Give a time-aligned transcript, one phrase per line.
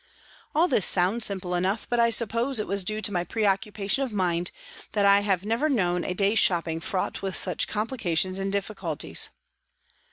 [0.55, 4.03] All this sounds simple enough, but I suppose it 240 was due to my preoccupation
[4.03, 4.49] of mind
[4.93, 9.29] that I have never known a day's shopping fraught with such complications and difficulties.